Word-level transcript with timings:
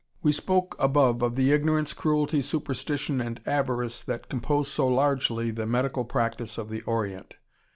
]We 0.23 0.31
spoke 0.31 0.75
above 0.79 1.21
of 1.21 1.35
the 1.35 1.51
ignorance, 1.51 1.93
cruelty, 1.93 2.41
superstition, 2.41 3.21
and 3.21 3.39
avarice 3.45 4.01
that 4.01 4.29
compose 4.29 4.67
so 4.67 4.87
largely 4.87 5.51
the 5.51 5.67
medical 5.67 6.05
practice 6.05 6.57
of 6.57 6.69
the 6.69 6.81
Orient. 6.87 7.35